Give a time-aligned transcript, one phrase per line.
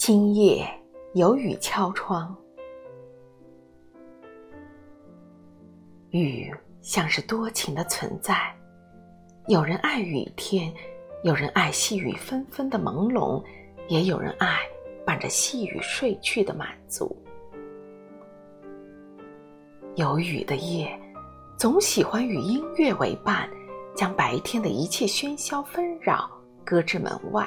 [0.00, 0.66] 今夜
[1.12, 2.34] 有雨敲窗，
[6.08, 6.50] 雨
[6.80, 8.34] 像是多情的存在。
[9.48, 10.72] 有人爱雨天，
[11.22, 13.44] 有人爱细雨纷纷的朦胧，
[13.88, 14.60] 也有人爱
[15.04, 17.14] 伴着细雨睡去的满足。
[19.96, 20.98] 有雨的夜，
[21.58, 23.46] 总喜欢与音乐为伴，
[23.94, 26.26] 将白天的一切喧嚣纷扰
[26.64, 27.46] 搁置门外。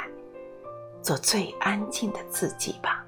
[1.03, 3.05] 做最安静的自己吧。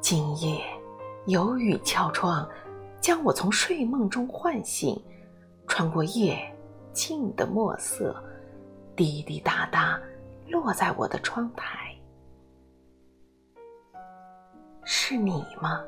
[0.00, 0.64] 今夜
[1.26, 2.48] 有雨敲窗，
[3.00, 4.98] 将我从睡梦中唤醒，
[5.66, 6.38] 穿过夜
[6.92, 8.14] 静的墨色，
[8.94, 10.00] 滴滴答答
[10.46, 11.92] 落在我的窗台。
[14.84, 15.84] 是你吗？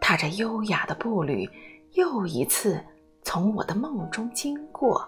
[0.00, 1.48] 踏着优雅的步履，
[1.92, 2.82] 又一次
[3.22, 5.06] 从我的梦中经过。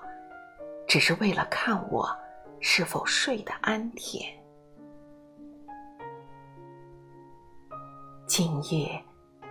[0.88, 2.08] 只是为了看我
[2.60, 4.26] 是否睡得安甜。
[8.26, 9.04] 今夜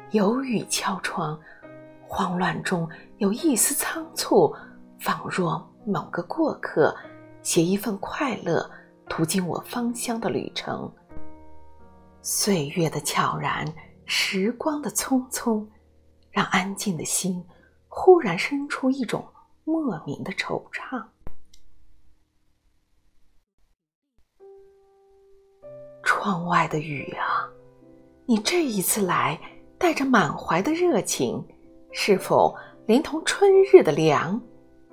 [0.10, 1.40] 有雨敲窗，
[2.08, 4.52] 慌乱中有一丝仓促，
[5.00, 6.96] 仿若某个过客
[7.44, 8.68] 携一份快乐
[9.08, 10.92] 途经我芳香的旅程。
[12.24, 13.64] 岁月的悄然，
[14.06, 15.66] 时光的匆匆，
[16.32, 17.46] 让安静的心
[17.88, 19.24] 忽然生出一种
[19.66, 21.06] 莫名的惆怅。
[26.04, 27.50] 窗外的雨啊，
[28.26, 29.40] 你这一次来，
[29.78, 31.44] 带着满怀的热情，
[31.92, 34.40] 是否连同春日的凉，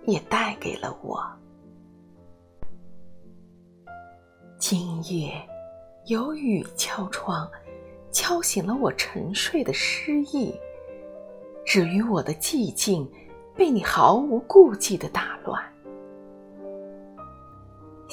[0.06, 1.20] 也带给了我？
[4.58, 5.34] 今夜
[6.06, 7.50] 有雨敲窗，
[8.10, 10.54] 敲醒了我沉睡的诗意。
[11.64, 13.10] 至于我的寂静，
[13.56, 15.73] 被你毫无顾忌的打乱。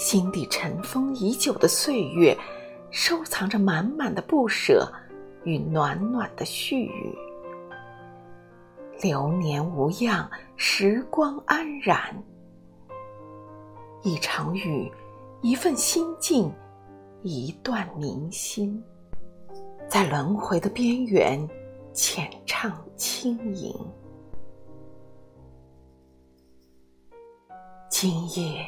[0.02, 2.36] 心底尘封已久的岁月。
[2.90, 4.92] 收藏着满满的不舍
[5.46, 7.16] 与暖暖的絮语，
[9.02, 11.98] 流年无恙，时光安然。
[14.04, 14.92] 一场雨，
[15.42, 16.52] 一份心境，
[17.22, 18.84] 一段明心，
[19.88, 21.40] 在轮回的边缘
[21.94, 23.74] 浅唱轻吟。
[27.90, 28.68] 今夜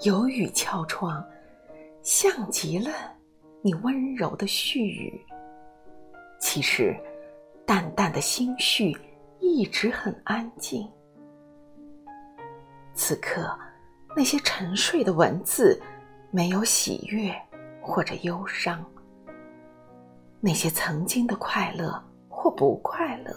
[0.00, 1.24] 有雨敲窗，
[2.02, 2.90] 像极了。
[3.62, 5.18] 你温柔的絮语，
[6.38, 6.94] 其实
[7.64, 8.94] 淡淡的心绪
[9.40, 10.86] 一直很安静。
[12.92, 13.58] 此刻，
[14.14, 15.80] 那些沉睡的文字，
[16.30, 17.34] 没有喜悦
[17.80, 18.84] 或者忧伤。
[20.40, 23.34] 那些曾经的快乐或不快乐，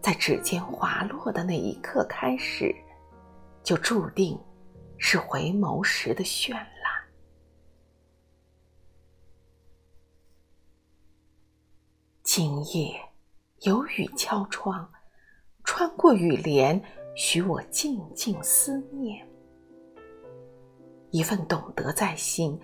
[0.00, 2.72] 在指尖滑落的那一刻开始，
[3.64, 4.38] 就注定
[5.04, 6.64] 是回眸时的绚烂。
[12.22, 12.94] 今夜
[13.62, 14.88] 有雨敲窗，
[15.64, 16.80] 穿过雨帘，
[17.16, 19.26] 许我静静思念。
[21.10, 22.58] 一份懂得在心，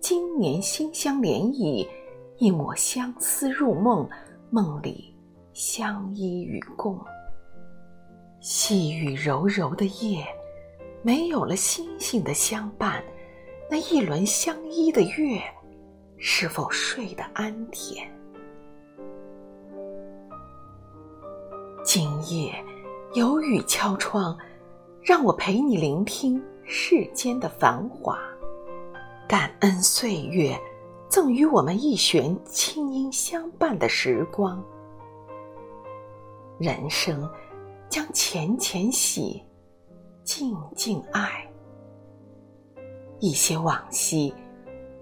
[0.00, 1.88] 今年心香涟漪，
[2.38, 4.06] 一抹相思入梦，
[4.50, 5.16] 梦里
[5.52, 7.00] 相依与共。
[8.40, 10.26] 细雨柔柔的夜，
[11.06, 13.04] 没有了星星的相伴，
[13.70, 15.38] 那一轮相依的月，
[16.16, 18.10] 是否睡得安甜？
[21.84, 22.54] 今夜
[23.12, 24.34] 有雨敲窗，
[25.02, 28.18] 让我陪你聆听世间的繁华，
[29.28, 30.58] 感恩岁月
[31.10, 34.64] 赠予我们一弦清音相伴的时光。
[36.58, 37.30] 人生
[37.90, 39.44] 将浅浅喜，
[40.24, 41.46] 静静爱。
[43.20, 44.34] 一些往昔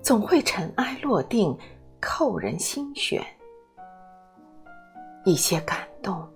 [0.03, 1.57] 总会尘埃落定，
[2.01, 3.23] 扣人心弦；
[5.25, 6.29] 一些感动。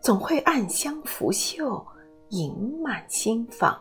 [0.00, 1.84] 总会暗香拂袖，
[2.28, 3.78] 盈满心房。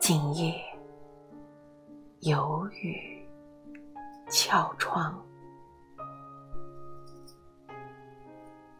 [0.00, 0.54] 今夜
[2.20, 3.28] 有雨
[4.30, 5.25] 敲窗。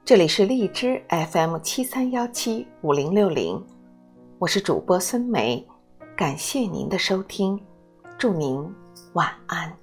[0.07, 3.61] 这里是荔枝 FM 七三幺七五零六零，
[4.39, 5.67] 我是主播孙梅，
[6.17, 7.61] 感谢您的收听，
[8.17, 8.65] 祝您
[9.15, 9.77] 晚安。